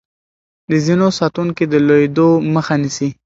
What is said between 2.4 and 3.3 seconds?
مخه نيسي.